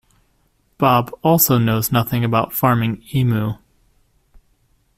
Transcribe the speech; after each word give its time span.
Bob 0.79 1.11
also 1.23 1.59
knows 1.59 1.91
nothing 1.91 2.23
about 2.25 2.53
farming 2.53 3.03
"emu". 3.13 3.53